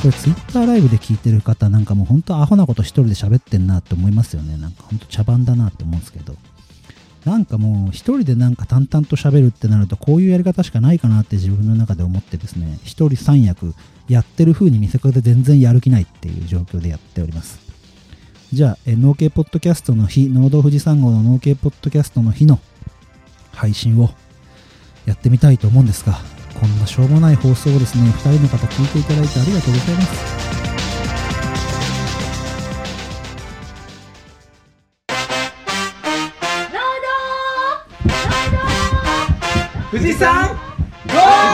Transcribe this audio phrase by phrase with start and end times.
[0.00, 4.56] これ Twitter ライブで聞いてる方なんかもう本当アホなこと一人で喋ってんなって思いますよね。
[4.56, 6.36] なんか本当茶番だなって思うんですけど。
[7.24, 13.74] なんかもう一人でなんか淡々と喋るってなるとこういうやり方しかないかなって自分の中で思ってですね、一人三役
[14.08, 17.58] やってる風に見せかけて全然やる気ないっていう状況でやっております。
[18.52, 22.60] じゃあ、え農系ポッドキャストの日、農道富士山号の農系ポッドキャストの日の
[23.52, 24.10] 配信を
[25.04, 26.18] やってみたいと思うんですが、
[26.60, 30.48] こんなしょうもない放送をですね、2人の方聞いていただいてありがとうございます。
[39.90, 41.48] 富士山ゴー！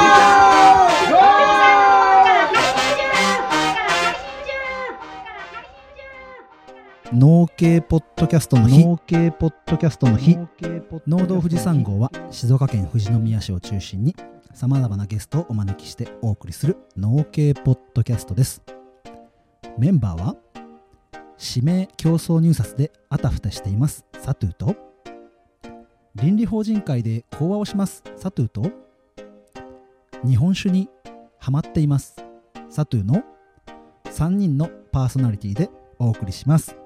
[7.13, 8.85] 農系ポッドキャストの日。
[8.85, 10.37] 農系ポッドキャストの日。
[11.07, 14.17] 農道富士山号は静岡県富士宮市を中心に
[14.55, 18.63] さまざまなゲストをお招きしてお送りする農系ポッドキャストです。
[19.77, 20.37] メンバーは
[21.39, 24.77] 指名競争入札であたふたしていますサトゥーと
[26.15, 28.71] 倫理法人会で講話をしますサトゥーと
[30.25, 30.89] 日本酒に
[31.41, 32.25] ハマっています
[32.71, 33.25] サトゥーの
[34.05, 36.77] 3人のパーソナリティでお送りします。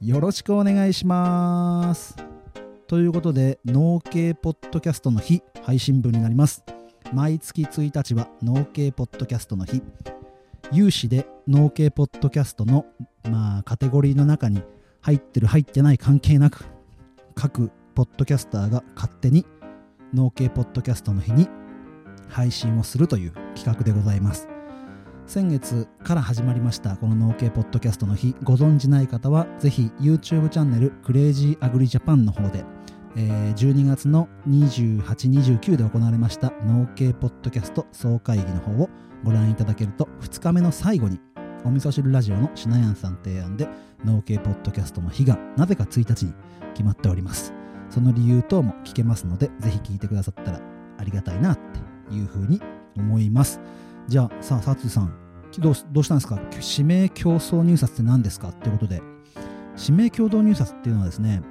[0.00, 2.16] よろしくお願いします。
[2.86, 6.64] ということで農系ポッドキャストの日配信分になります。
[7.12, 9.82] 毎月1日は農系ポッドキャストの日。
[10.72, 12.86] 有志で農系ポッドキャストの、
[13.30, 14.62] まあ、カテゴリーの中に
[15.02, 16.64] 入ってる入ってない関係なく
[17.34, 19.46] 各ポッドキャスターが勝手に
[20.14, 21.48] 農系ポッドキャストの日に
[22.28, 24.48] 配信をするという企画でございます。
[25.26, 28.34] 先月から始まりましたこの農系ポッドキャストの日。
[28.42, 32.64] ご存じない方はぜひ YouTube チャンネルクレイジーアグリジャパンの方で
[33.16, 38.88] えー、12月の28、29で行われました農系ポッドキャスト総会議の方を
[39.22, 41.20] ご覧いただけると2日目の最後に
[41.64, 43.68] お味噌汁ラジオのしなやんさん提案で
[44.04, 46.34] 農系ポッドキャストの日がなぜか1日に
[46.74, 47.52] 決まっております。
[47.88, 50.60] その理由等も聞けますのでぜひ聞いてくださったら
[50.98, 51.58] ありがたいなっ
[52.08, 52.60] ていうふうに
[52.96, 53.60] 思います。
[54.08, 55.14] じゃあさあサツさん
[55.58, 56.40] どうどうしたんですか？
[56.76, 58.48] 指名競争入札って何ですか？
[58.48, 59.00] っていうことで。
[59.76, 61.42] 指名共同入札っていうのはですね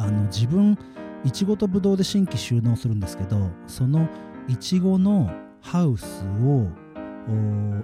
[0.00, 0.78] あの自分
[1.24, 4.08] いちごとぶどうで新規収納するんですけどその
[4.48, 5.30] いちごの
[5.60, 6.66] ハウスを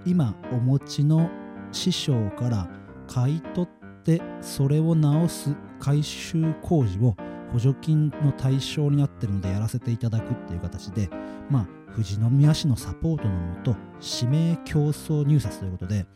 [0.06, 1.28] 今お持ちの
[1.72, 2.70] 師匠から
[3.06, 7.14] 買い取ってそれを直す改修工事を
[7.52, 11.10] 補助金の対象になってるのでやらせていただくっていう形で
[11.50, 13.76] まあ富士宮市のサポートのもと
[14.22, 16.06] 指名競争入札ということで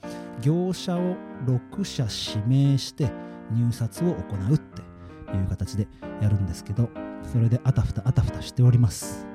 [0.40, 2.06] 業者を6社
[2.40, 3.10] 指名して
[3.52, 4.89] 入札を行うって
[5.36, 5.88] いう形で
[6.20, 6.90] やるんですけど
[7.32, 9.26] それであたふたあたふたしております。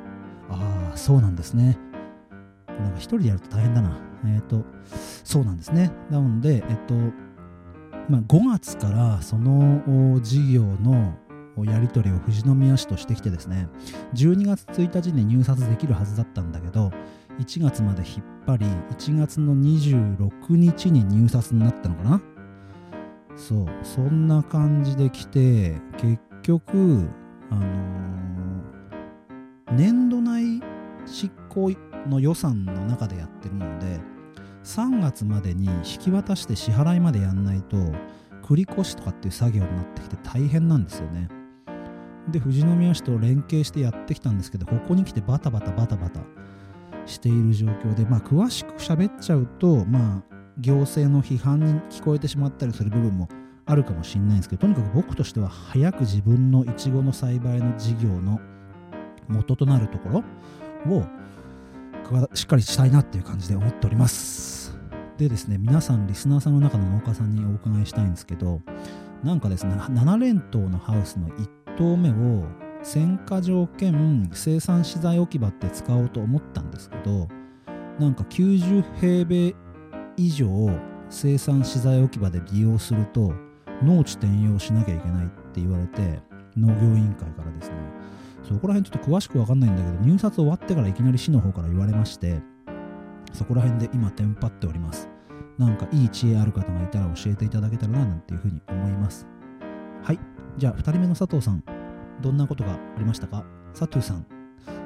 [0.49, 1.77] ああそうなんですね。
[2.67, 3.97] なんか一人でやると大変だな。
[4.25, 4.65] えっ、ー、と
[5.23, 5.91] そうなんですね。
[6.09, 6.93] なのでえっ、と
[8.09, 11.17] まあ、5月からその事業の
[11.63, 13.67] やり取りを富士宮市としてきてですね
[14.13, 16.91] 12月1日に入札できるはずだったんだけど
[17.39, 18.65] 1月まで引っ張り
[18.97, 22.21] 1月の26日に入札になったのかな。
[23.35, 27.07] そうそんな感じで来て結局
[27.51, 30.61] あのー、年度内
[31.05, 31.75] 執行
[32.07, 33.99] の予算の中でやってるので
[34.63, 37.77] 3月までに引き渡して支払いまでやんないと
[38.43, 41.29] 繰越しとかっていう作業になってきて大変なんですよね。
[42.29, 46.21] で富士宮市と連携してやってきたんですけどここに来てバタバタバタバタ
[47.05, 53.27] している状況でまあ詳しく喋っちゃうとまあ行政の批判に聞こえてしまったりする部分も
[53.65, 58.39] あるかもしれないんですけどとにかく僕としては早く自分のいちごの栽培の事業の
[59.27, 60.23] 元となるところ
[60.95, 61.03] を
[62.33, 64.77] しっかりしたいなっていう感じで思っております。
[65.17, 68.61] でですね皆さんリスナーさんの中の農家さんにお伺いしたいんですけど
[69.23, 72.43] なんかですね7連頭のハウスの1棟目を
[72.83, 77.29] 選果場兼生産資材置き場って使おうと思ったんですけど
[77.97, 79.55] なんか90平米
[80.17, 80.47] 以上
[81.09, 83.33] 生産資材置き場で利用すると
[83.83, 86.21] 農地転用しなきゃいけないって言われて
[86.55, 87.75] 農業委員会からですね。
[88.43, 92.39] そこら辺ちょっと詳しくわかんないんだけど入札終わってからいきなり市の方から言われまして
[93.33, 95.09] そこら辺で今テンパっております。
[95.57, 99.25] なんかいい知恵ある方がいたら教えていただけたらななんていうふうに思います。
[100.03, 100.19] はい。
[100.57, 101.63] じゃあ2人目の佐藤さん
[102.21, 103.45] どんなことがありましたか？
[103.77, 104.25] 佐藤さん。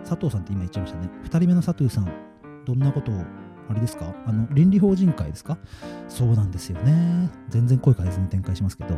[0.03, 1.09] 佐藤さんって今言っちゃいましたね。
[1.23, 2.11] 2人目の佐藤さん
[2.65, 3.23] どんなことを
[3.69, 4.13] あれですか？
[4.25, 5.57] あの、倫理法人会ですか？
[6.07, 7.29] そうなんですよね。
[7.49, 8.95] 全然声変えずに展開しますけど、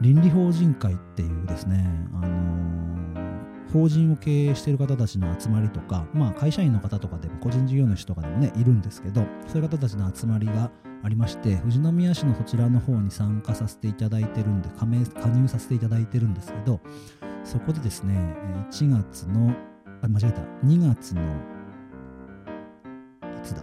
[0.00, 10.72] 倫理法人会っていうですね、あのー、法人を経営している方たちの集まりとか、まあ、会社員の方とかでも個人事業主とかでもねいるんですけどそういう方たちの集まりが
[11.04, 16.80] ありまして富士宮市のそちらの方に参加させていただいてるんで加盟加入させていただいてるんですけど
[17.44, 18.14] そこでですね
[18.72, 19.54] 1月の
[20.02, 20.42] あ間違えた。
[20.66, 21.26] 2月のい
[23.44, 23.62] つだ？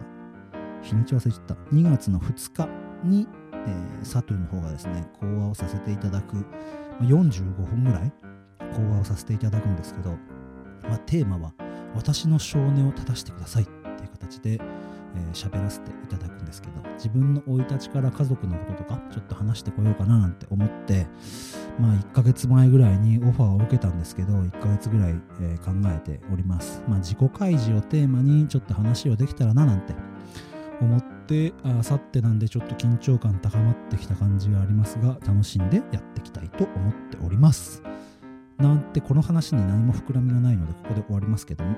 [0.81, 1.53] 日にち忘れちゃった。
[1.73, 2.67] 2月の2日
[3.03, 6.45] に、えー、サトゥの方がですね講話をさせていただく。
[7.01, 8.11] 45分ぐらい
[8.75, 10.11] 講話をさせていただくんですけど、
[10.83, 11.53] まあ、テーマは
[11.95, 14.59] 「私の少年を正してください」っていう形で
[15.33, 21.07] 喋、えー、らせていただくんですけど自分の生い立ちから家族のこととかちょっと話してこようかななんて思って
[21.79, 26.83] まあ1ヶ月前ぐらいにオファーを受けたんですけど1ヶ月ぐらい、えー、考えております。
[26.87, 29.93] まあ自己開示をテーマにちょっと話をできたらななんて
[30.81, 37.83] 思ってあさってなんでちょっと緊張感高まってきた感じがありますが楽しんでやっていきたいと思っております。
[38.57, 41.75] なんてこの話に何も膨らみがないのでここで終わりますけども。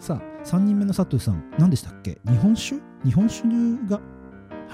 [0.00, 2.18] さあ3人目の佐藤さん何でしたっけ？
[2.26, 2.80] 日本酒？
[3.04, 3.48] 日本酒
[3.88, 4.00] が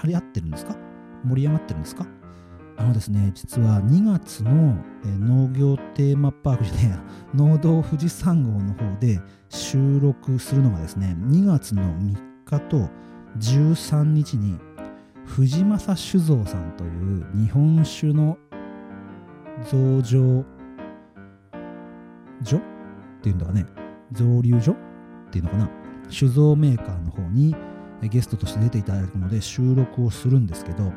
[0.03, 0.77] 流行ってるんですか？
[1.25, 2.07] 盛り上がってるんですか？
[2.79, 4.75] あのですね実は2月の
[5.05, 7.03] 農業テーマパークじゃねえや。
[7.35, 9.21] 農道富士山号の方で
[9.51, 12.89] 収録するのがですね2月の3日と
[13.39, 14.59] 13日に
[15.25, 18.37] 藤正酒造さんという日本酒の
[19.71, 20.45] 増上
[22.43, 22.61] 所っ
[23.23, 23.67] ていうのがね。
[24.13, 24.77] 造流所っ
[25.31, 25.71] ていうのかな。
[26.11, 27.55] 酒造メーカーの方に
[28.03, 30.93] ゲストとして出ていただくので収録をするんですけど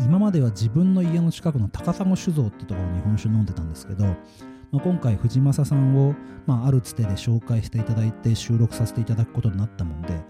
[0.00, 4.14] 今までは自分の家の近くの高砂酒造ってところに日本酒飲んでたんですけど、ま
[4.74, 6.14] あ、今回藤正さんを、
[6.46, 10.20] まあ、あるつてで紹介していただいて収録させていただくことになったもんで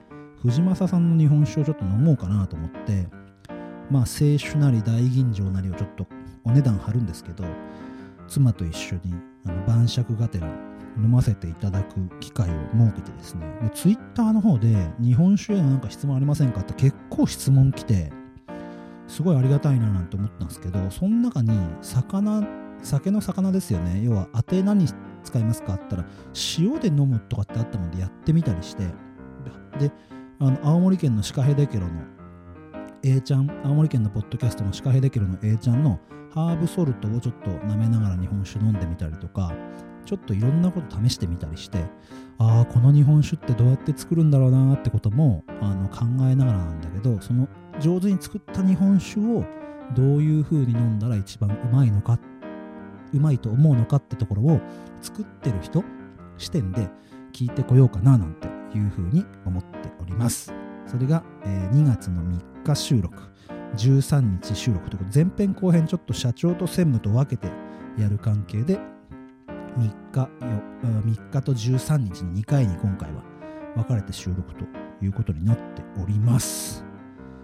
[0.42, 3.08] 藤正さんの日本酒をちょっと飲もうかなと思って
[3.90, 6.06] まあ清酒なり大吟醸なりをちょっと
[6.44, 7.44] お値段張るんですけど
[8.28, 9.14] 妻と一緒に
[9.46, 10.46] あの晩酌がてら
[10.96, 18.10] 飲ませていただく機会を設けてですねでツイッターの方で日本酒へのなんか質問ありませんかって結構質問来て
[19.06, 22.42] すごいありがたいななんて思ったんですけどその中に魚
[22.82, 24.02] 酒の魚ですよね。
[24.04, 26.08] 要は当て何使いますかって言ったら
[26.58, 28.84] 塩で飲むとかってあったもんでやってみたりして
[29.78, 29.90] で
[30.38, 32.02] あの青森県のシカヘデケロの
[33.02, 35.98] A ちゃん青森県のポッドキャストのシカヘデケロの A ちゃんの
[36.34, 39.54] ハーブソルトをちょっと舐めながら日本酒飲んでみたりとか
[40.04, 41.84] ちょっといろんなこと試してみたりして
[42.38, 46.00] ああこの日本酒ってどうやって作るんだろうなってこともあの考
[46.30, 47.48] えながらなんだけどその
[47.80, 49.44] 上手に作った日本酒を
[49.94, 52.18] どういう風に飲んだら一番うまいのか
[53.14, 54.60] うまいと思うのかってところを
[55.00, 55.82] 作ってる人
[56.36, 56.90] 視点で
[57.32, 60.52] 聞いてこようかななんていう風に思っております。
[60.86, 63.22] それが、え、2月の3日収録。
[63.76, 67.48] 13日収録ということで前編後編ちょっと社長と専務と分けて
[67.98, 68.78] やる関係で
[69.76, 73.22] 3日3日と13日の2回に今回は
[73.74, 74.64] 分かれて収録と
[75.02, 76.84] いうことになっております。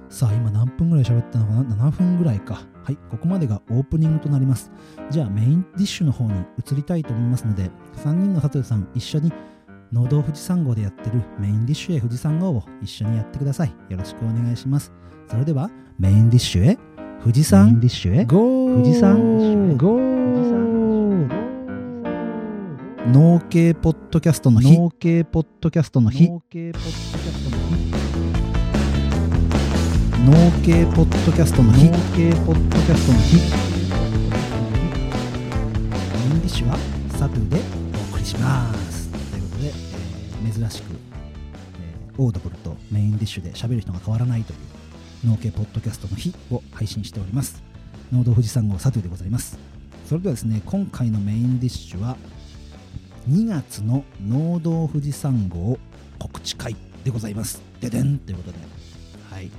[0.08, 2.62] さあ今何分ぐらい喋ったのかな？7分ぐらいか。
[2.84, 4.70] はいここまでがオープニングとなります。
[5.10, 9.32] じゃあメインディッシュの方に移りたいと思いますので3人の佐藤さん一緒に
[9.92, 13.74] 農道富士山号でやってるメインディッシュへ富士山号を一緒にやってください。
[13.90, 14.90] よろしくお願いします。
[15.28, 16.78] それではメインディッシュへ
[17.20, 18.24] 富士山ディッシュへ。
[18.24, 20.02] 富士山ゴー。
[23.12, 26.26] 農系ポッドキャストの日農系ポッドキャストの日。
[26.26, 27.04] 農系ポッドキャ
[27.34, 27.90] ストの日。
[30.24, 31.90] 農系ポッドキャストの日。
[31.90, 33.36] 農系ポッドキャストの日。
[36.16, 36.78] メインディッシュは
[37.10, 38.81] サトゥでお送りします
[40.52, 40.92] 珍しく、
[41.80, 47.62] えー、オードブルとメインディッシュで喋る人が変わらないという農系ポッドキャストの日を配信しております
[48.12, 49.58] 農道富士山号サトゥでございます
[50.06, 52.16] それではですね今回のメインディッシュは
[53.28, 55.78] 2月の農道富士山号
[56.18, 57.62] 告知会でございます。
[57.80, 58.58] ででんということで、
[59.30, 59.50] はい。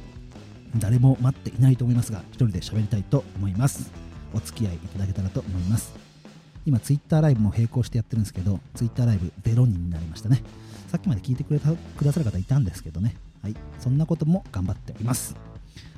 [0.77, 3.91] 誰も待っていないと思いますが、一人で喋りたいと思います。
[4.33, 5.93] お付き合いいただけたらと思います。
[6.65, 10.43] 今、ツイッターライブも並行してやってるんですけど、ツイッターライブ0人になりましたね。
[10.87, 13.15] さっきまで聞いてくれたくださる方いたんですけどね。
[13.41, 13.55] はい。
[13.79, 15.35] そんなことも頑張っております。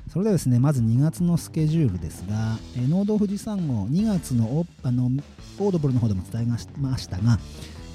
[0.08, 5.10] それではですね、まず2月のスケジュールですが、えー、農道富士山号2月のオあの
[5.58, 6.66] オードブルの方でも伝えまし
[7.06, 7.38] たが、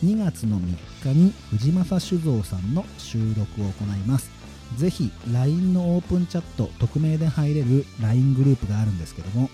[0.04, 4.30] 2月の3日に藤正酒造さんの収録を行います。
[4.78, 9.50] ぜひ LINE のオープンチャット、匿名で入れる LINE グループがあるんですけども、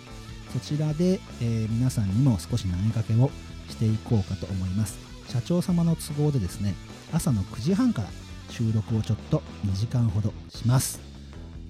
[0.53, 3.29] そちらで、えー、皆さんにも少し投げかけを
[3.69, 4.97] していこうかと思います。
[5.29, 6.73] 社長様の都合でですね、
[7.13, 8.07] 朝の9時半から
[8.49, 11.07] 収録をちょっと2時間ほどします。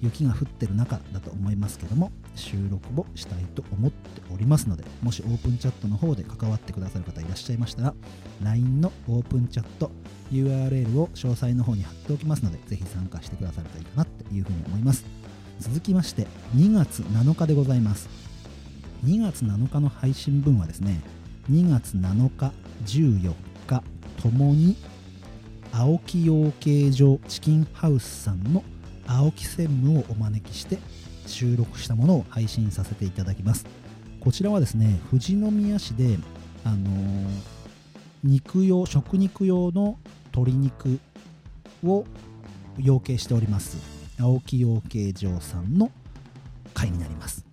[0.00, 7.94] 雪が降ってる中だと思いますけども収録をしたいと思っておりますのでもしオープンチャットの方で関わってくださる方いらっしゃいましたら
[8.42, 9.90] LINE のオープンチャット
[10.30, 15.04] URL を詳細の方に貼っておきますのでぜひ参加してくださるといいかなっていうふうに思います
[15.58, 18.27] 続きまして2月7日でございます
[19.04, 21.00] 2月7日の配信分はですね
[21.50, 22.52] 2月7日
[22.84, 23.34] 14
[23.66, 23.82] 日
[24.20, 24.76] ともに
[25.72, 28.64] 青木養鶏場チキンハウスさんの
[29.06, 30.78] 青木専務をお招きして
[31.26, 33.66] 収録したものを配信させていただきます。
[34.20, 36.18] こちらはですね富士宮市で
[36.64, 37.58] あのー
[38.24, 39.96] 肉用食肉用の
[40.32, 40.98] 鶏肉
[41.84, 42.04] を
[42.76, 43.78] 養鶏しております
[44.20, 45.92] 青木養鶏場さんの
[46.74, 47.44] 会になります。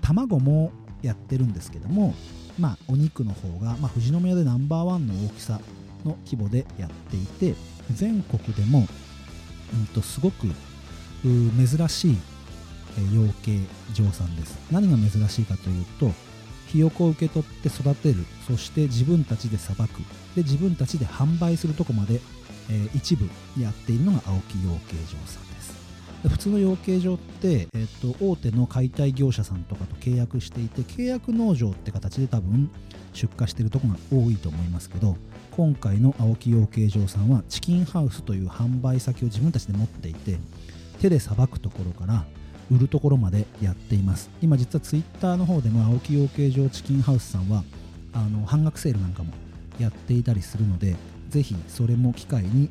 [0.00, 2.14] 卵もやってるんですけども
[2.58, 5.60] まあお肉の方が、まあ、富士宮でナンバーワンの大きさ
[6.04, 7.54] の規模でやっていて
[7.90, 8.86] 全国でも、
[9.74, 10.46] うん、とすごく
[11.22, 12.16] 珍しい
[13.14, 14.58] 養鶏場さんです。
[14.70, 16.10] 何が珍しいかというと
[16.66, 19.98] ひよこを受け取って育てるそして自分たちでさばく。
[20.34, 22.20] で自分たちで販売するとこまで、
[22.70, 23.28] えー一部
[23.60, 25.51] やっているのが青木養鶏場さん。
[26.28, 32.70] 普通の養鶏場って、えー、と大手の解体業者さんとかと契約していて契約農場って形で多分
[33.12, 35.16] 出荷してるところが多いと思いますけど
[35.50, 40.38] 今回の青木養鶏場さんはチキンハウスという販売先を自分たちで持っていて
[41.00, 42.24] 手でさばくところから
[42.70, 44.30] 売るところまでやっています。
[44.40, 47.64] 今実はツイッターの方でも青木養鶏場チキンハウスさんは
[48.14, 49.32] あの半額セールなんかも
[49.78, 50.96] やっていたりするので
[51.32, 52.70] ぜひそれも機会に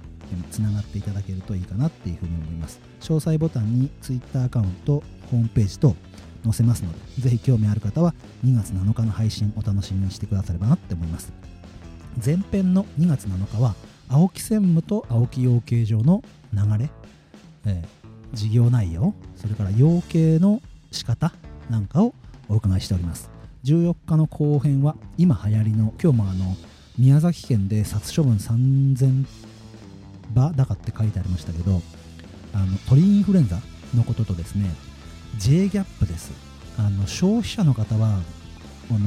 [0.51, 2.79] つながっていただけるといいかなっていうふうに思います。
[3.01, 5.95] 詳細ボタンにツイッターアカウントホームページと
[6.43, 8.13] 載せますのでぜひ興味ある方は
[8.45, 11.33] 2月7日の配信お楽しみにしてくださればなって思います。
[12.23, 13.75] 前編の2月7日は
[14.09, 16.89] 青木専務と青木養鶏場の流れ、
[17.65, 18.01] えー
[18.33, 21.33] 事業内容それから養鶏の仕方
[21.69, 22.13] なんかを
[22.49, 23.29] お伺いしております。
[23.63, 26.55] 14日の後編は今流行りの今日もあの
[26.97, 29.25] 宮崎県で殺処分3000
[30.35, 31.81] 羽だかって書いてありましたけど
[32.53, 33.59] あの鳥インフルエンザ
[33.95, 34.69] のこととですね
[35.37, 36.31] J ギャップです。
[36.77, 38.19] あの消費者の方は
[38.89, 38.99] あの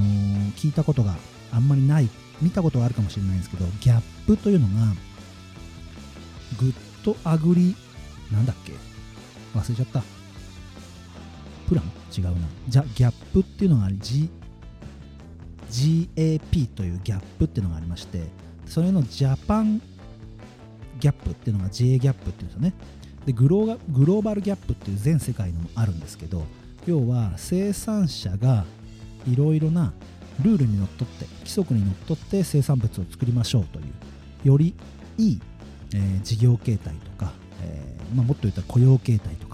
[0.53, 1.14] 聞いたことが
[1.53, 2.09] あんまりない
[2.41, 4.73] 見たことはあるかもしれないんですけどギャップというのが
[6.59, 6.75] グッ
[7.05, 7.75] ドアグリ
[8.33, 8.73] なんだっけ？
[9.59, 10.03] 忘れちゃった。
[11.69, 11.85] プラン？
[12.17, 12.33] 違うな。
[12.69, 14.31] じゃギャップっていうのがあり G
[15.75, 18.23] GAP というギャップっていうのがありまして
[18.66, 19.81] それのジャパン
[21.00, 22.73] ギャップっていうのが JA ギャップっていうんですよね。
[23.26, 26.45] でグローガグローバルギャップっていう全世界のもあるんですけど
[26.87, 28.64] 要は生産者が
[29.26, 29.93] いろいろな
[30.43, 34.75] ルールにのっとって規則にのっとって生産物を作りましょうというより
[35.16, 35.40] いい、
[35.95, 39.53] えー事業形態とか、えーまあ、もっと言ったら雇用形態とか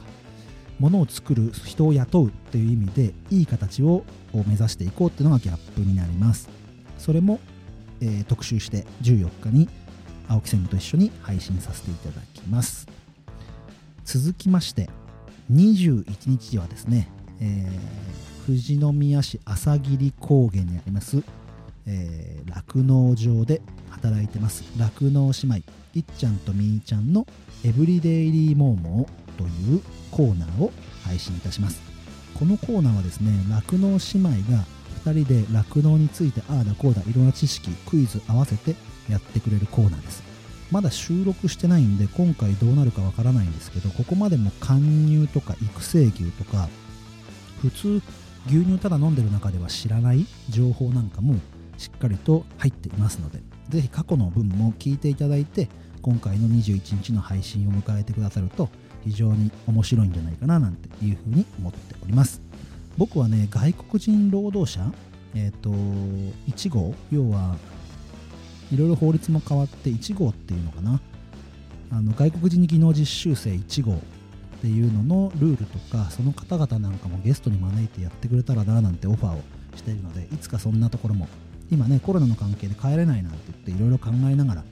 [0.80, 6.48] ものを作る人を雇うっていう意味でいい形をを目指していこうっていうのがギャップになります。
[6.98, 7.38] それも、
[8.00, 9.68] えー特集して14日に
[10.28, 12.88] 青木専務と一緒に配信させていただきます。
[14.04, 14.88] 続きまして
[15.52, 17.08] 21日はですね、
[17.40, 18.10] えー
[18.46, 21.22] 富士宮市朝霧高原にあります
[21.86, 23.60] えー酪農場で
[23.90, 25.56] 働いてます酪農姉妹
[25.94, 27.26] いっちゃんとみーちゃんの
[27.64, 29.08] エブリデイリーモーモー
[29.40, 30.70] というコーナーを
[31.04, 31.80] 配信いたします。
[32.38, 34.64] このコーナーはですね酪農姉妹が
[35.04, 38.76] 2人で酪農についてああだこうだいろんな知識クイズ合わせて
[39.10, 40.22] やってくれるコーナーです。
[40.70, 46.68] まだ収録してないんで今回どうなるかわからないんですけどここまでも貫入とか育成牛とか
[47.60, 48.00] 普通
[48.46, 51.34] 牛乳ただ飲んでる中では知らない情報なんかも
[51.76, 55.68] しっかりと入っていますのでぜひ過去の分も聞いていただいて
[56.02, 58.68] 今回の21日の配信を迎えてくださると
[59.04, 62.40] 非常に面白いんじゃないかななんていうふうに思っております。
[62.98, 64.92] 僕はね外国人労働者
[65.34, 67.56] えっ、と1号要は
[68.72, 71.00] いろいろ法律も変わって1号っていうのかな。
[71.92, 73.96] あの外国人技能実習生1号っ
[74.60, 79.42] ていうののルールとかその方々なんかもゲストに招いてやってくれたらななんてオファーを
[79.74, 81.28] しているのでいつかそんなところも
[81.70, 84.64] 今ねコロナの関係で帰れないなんて言っていろいろ考えながら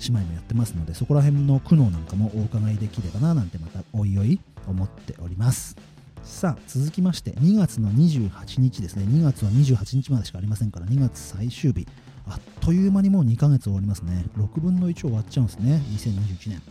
[0.00, 5.76] 姉妹もやってますのでそこら辺の苦悩なんかもお伺いできればななんてまたおいおい思っております。
[6.22, 9.04] さあ続きまして2月の28日ですね。
[9.04, 11.86] 2月は28日までしかありませんから2月最終日。
[12.26, 14.24] あっという間にもう2ヶ月終わりますね。
[14.38, 16.62] 6分の1終わっちゃうんですね2021年。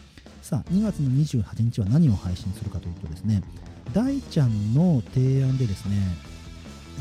[0.42, 3.42] さあ2月の28日は何を配信するかというとですね
[3.94, 5.96] 大ちゃんの提案でですね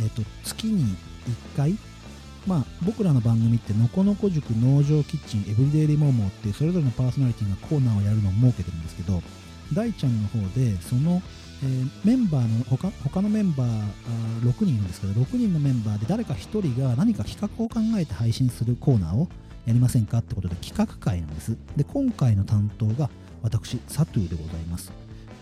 [0.03, 0.85] えっ、と月に
[1.55, 1.77] 1回
[2.47, 9.23] まあ僕らの番組ってのこのこ塾農場キッチンエブリデイリモーモーっていうそれぞれのパーソナリティがコーナーをやるのを設けてるんですけど
[9.73, 11.23] 大ちゃんの方でその、
[11.63, 19.29] えーメンバーの他他のメンバーー6人いるんですけど6人のメンバーで誰か1人が何か企画を考えて配信するコーナーを
[19.67, 21.57] やりませんかってことで企画会なんです。
[21.77, 23.09] で今回の担当が
[23.43, 24.93] 私サトゥーでございます。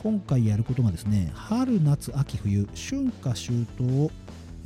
[0.03, 4.11] 今回やることがですね春夏秋冬春夏秋冬を、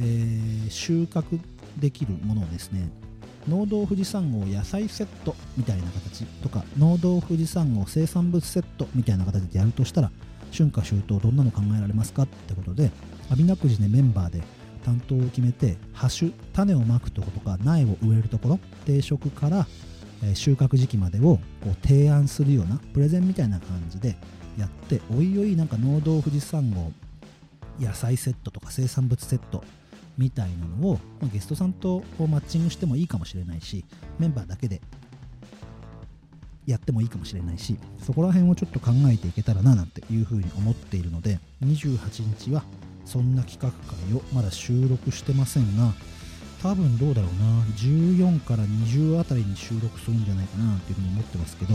[0.00, 1.38] えー収穫
[1.78, 2.90] できるものをですね
[3.48, 10.10] 農道富士山号野菜セットみたいな形とか農道富士山号生産物セットみたいな形でやるとしたら
[10.56, 12.90] 春夏秋冬どんなの考えられますかってことで
[13.30, 14.42] 阿弥陀くじでメンバーで
[14.84, 19.66] 担当を決めてハ種種をまくとことか苗を植えるところ定食から、
[20.34, 24.16] 収穫時期までをこう提案するようなプレゼンみたいな感じで
[24.58, 26.92] やっておいおいなんか農道富士山号
[27.80, 29.64] 野菜セットとか生産物セット
[30.16, 33.84] みたいなのを、まあゲストさんとこうマッチングしてもいいかもしれないし
[34.18, 34.80] メンバーだけで
[36.66, 42.64] やってもいいかもしれないしそこら辺をちょっと考えていけたらななんていうふうに思っているので28日は
[43.04, 45.92] そんな企画会をまだ収録してませんが
[46.62, 51.74] 多分どうだろうな14から20あたりに収録するんじゃないかなっていうふうに思ってますけど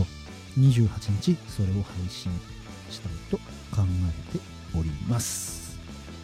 [0.58, 0.88] 28
[1.20, 2.32] 日それを配信
[2.90, 3.36] したいと
[3.70, 3.84] 考
[4.32, 4.44] えて
[4.76, 5.59] おります。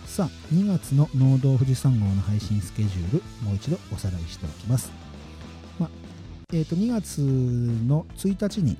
[0.06, 4.90] さあ2月の農道富士山号の配信スケジュールもう一度おさらいしておきます。
[5.78, 5.90] まあ
[6.54, 8.78] えー、と2月の1日に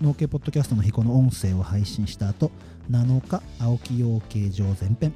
[0.00, 2.52] 農系ポッドキャストの日この音声を配信した後
[2.90, 5.12] 7日青木養鶏場前編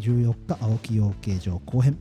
[0.00, 1.96] 14日青木養鶏場後編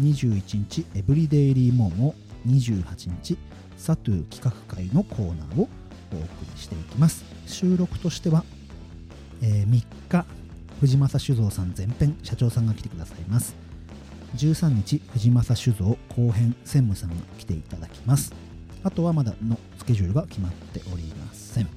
[0.00, 2.14] 21日エブリデイリーモーモ
[2.46, 3.36] 28日
[3.76, 5.68] サトゥー企画会のコーナーを
[6.12, 7.24] お送りしていきます。
[7.46, 8.44] 収録としては、
[9.42, 10.24] え3日
[10.80, 13.54] 藤正酒造さん前編社長さんが来てくださいます。
[14.36, 18.32] 13日藤正酒造後編専務さんが来ていただきます。
[18.84, 21.68] あとはまだのスケジュールが決まっておりません。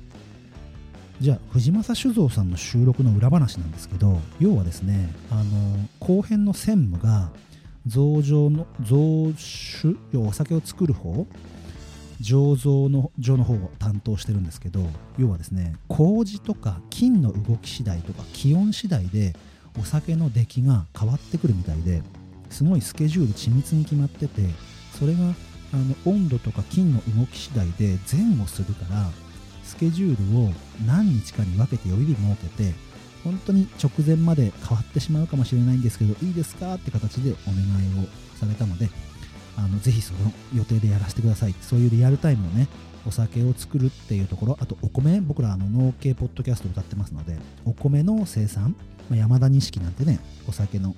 [1.20, 5.43] じゃあ藤正酒造さんの収録の裏話なんですけど要はですねあの
[6.00, 7.29] 後編の専務が
[7.86, 11.27] 増上の増酒要はお酒を作る方
[12.21, 14.81] 醸造の上の方を担当してるんですけど
[15.17, 19.33] 要はですね麹とか菌の動き次第とか気温次第で
[19.79, 22.01] お酒の出来が変わってくるみたいで
[22.50, 24.41] すごいスケジュール緻密に決まってて
[24.98, 25.19] それが
[25.74, 29.09] あの温度とか菌の動き次第で前後するから
[29.63, 30.51] スケジュールを
[30.85, 32.74] 何日かに分けてより設けて
[33.24, 37.61] 本当に直前まで変わってしまうかもしれないんですけどいいですかって形でお願
[38.01, 38.89] いをされたので
[39.57, 40.20] あのぜひその
[40.55, 41.55] 予定でやらせてください。
[41.61, 42.68] そういうリアルタイムのね
[43.07, 48.75] お酒を作るっていうところあとお米僕らあの農系ポッドキャスト歌ってますのでお米の生産、
[49.09, 50.96] まあ山田錦なんてねお酒の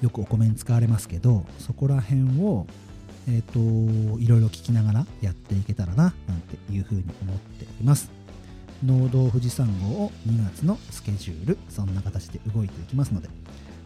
[0.00, 2.66] よくお米に使われますけどそこら辺を
[3.28, 3.58] えっ、と
[4.18, 8.10] いろいろ聞きながらやっていけたらななんていうふうに思っております。
[8.84, 13.28] 農道富士山号を2月のスケジュールそんな形で動いていきますので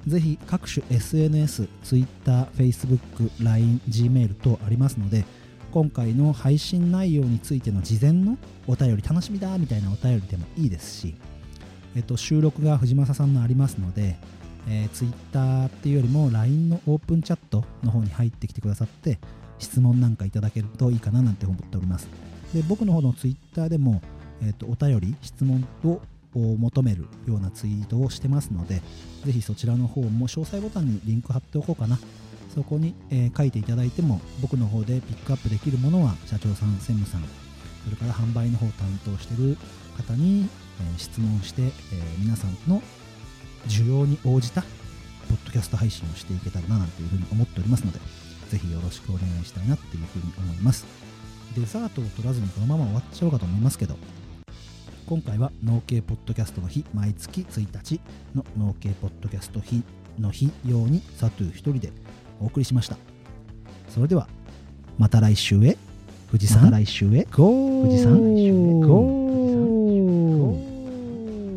[0.06, 2.98] ぜひ各種 SNS、Twitter、Facebook、
[3.42, 5.24] LINE、Gmail 等ありますので
[5.72, 11.16] 今回の配信内容についての事前のお便り楽しみだみたいなお便りでもいいですし、
[11.96, 14.16] えっと、収録が藤正さんのありますので、
[14.68, 19.18] えー、Twitter っていうよりも LINE のオープンチャットの方に入ってきてくださって
[19.58, 22.08] 質問なんかいただけるといいかななんて思っております。
[22.54, 24.00] で僕の方の Twitter でも、
[24.42, 26.00] えっとお便り質問を
[26.34, 28.82] を求めるようなツイートをしてますので
[29.24, 31.98] ぜひそちらの方も詳細ボタンにリンク貼っておこうかな。
[32.54, 37.24] そこに、えー書いていただいても僕の方でピックアップできるものは社長さん専務さん
[37.84, 39.56] それから販売の方を担当してる
[39.96, 40.48] 方に、
[40.80, 41.70] えー質問して、えー
[42.20, 42.80] 皆さんの
[43.66, 44.68] 需要に応じたポ
[45.34, 47.98] ッドキャスト配信をしていけたらななんていうふうに思っておりますので
[48.50, 50.86] ぜひよろしくお願いしたいなっていうふうに思います。
[51.56, 53.96] デザートを取らずにこのまま終わっちゃおうかと思いますけど
[55.06, 58.00] 今回は農系ポッドキャストの日毎月1日
[58.34, 59.82] の農系ポッドキャスト日
[60.18, 61.92] の日用にサトゥー一人で
[62.40, 62.96] お送りしました。
[63.90, 64.28] それでは
[64.96, 65.76] また来週へ
[66.28, 68.18] 富士山来週へゴ富士山
[68.80, 69.24] ゴ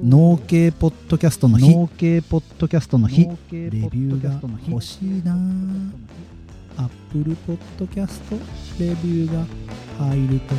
[0.04, 1.74] 農系ポッドキャストの日。
[1.74, 3.26] 農系ポッドキャストの日。
[3.26, 5.34] レビューが欲しいな。
[6.78, 8.36] アップルポッドキャスト
[8.80, 9.46] レビューが
[9.98, 10.54] 入ると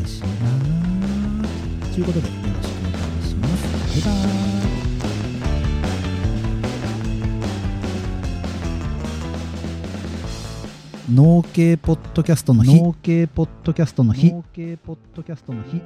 [0.00, 4.04] 嬉しいなということでよろしくお願いします。
[4.04, 4.26] バイバー
[11.08, 12.80] イ農系ポッドキャストの日。
[12.80, 14.32] 農系ポッドキャストの日。
[14.32, 15.82] 農系ポッドキャストの日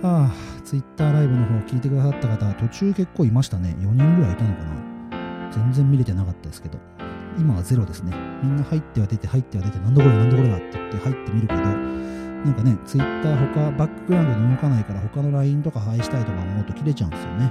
[0.00, 3.74] ああツイッターライブの方を聞いてくださった方、途中結構いましたね。
[3.80, 5.50] 4人ぐらいいたのかな。
[5.50, 6.78] 全然見れてなかったですけど。
[7.38, 8.14] 今はゼロですね。
[8.42, 17.50] みんな入っては出て、入っては出て、なんだこれなんだこれはって言って入ってみるけど、なんかね、ツイッター他、バックグラウンドに動かないから他の LINE とか配したいとか思うと切れちゃうんですよね。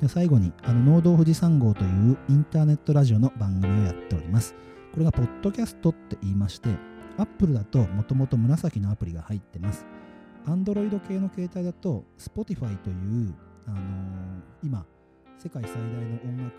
[0.00, 4.54] で最後に、あの、農道富士山号というインターネットラジオの番組をやっております。
[4.94, 6.70] これがポッドキャストって言いまして、
[7.18, 9.84] Apple だともともと紫のアプリが入ってます。
[10.46, 13.34] Android 系の携帯だと Spotify という、
[13.66, 13.80] あのー
[14.64, 14.84] 今、
[15.38, 15.88] 世界最大の
[16.24, 16.56] 音楽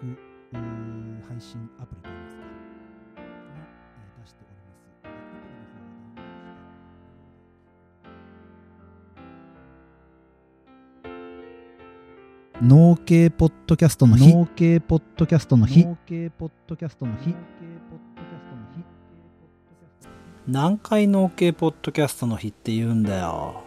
[1.27, 2.47] 配信アプリといいますか、が、
[3.17, 4.63] えー出しておりま
[12.61, 12.65] す。
[12.65, 14.33] 農系ポッドキャストの日。
[14.33, 15.83] 農系ポッドキャストの日。
[15.85, 17.35] 農系ポッドキャストの日。
[20.47, 23.63] 何回農系ポッドキャストの日って言うんだよ